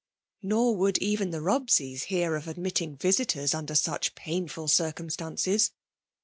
[0.41, 5.73] Nor would even the Robseys hear of admitting visitors under such painful circumstances.